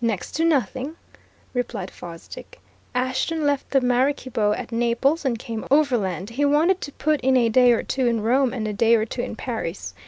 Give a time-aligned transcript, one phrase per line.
[0.00, 0.96] "Next to nothing,"
[1.54, 2.58] replied Fosdick.
[2.96, 7.48] "Ashton left the Maraquibo at Naples, and came overland he wanted to put in a
[7.48, 9.94] day or two in Rome and a day or two in Paris.